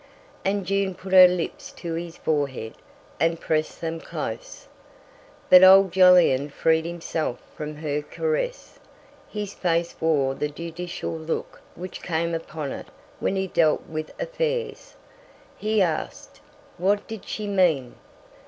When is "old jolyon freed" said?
5.63-6.85